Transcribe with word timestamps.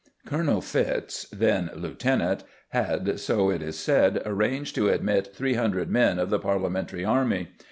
Colonel 0.25 0.61
Fitz, 0.61 1.27
then 1.31 1.69
Lieutenant, 1.75 2.43
had, 2.69 3.19
so 3.19 3.51
it 3.51 3.61
is 3.61 3.77
said, 3.77 4.23
arranged 4.25 4.73
to 4.73 4.89
admit 4.89 5.35
three 5.35 5.53
hundred 5.53 5.91
men 5.91 6.17
of 6.17 6.31
the 6.31 6.39
Parliamentary 6.39 7.05
army. 7.05 7.49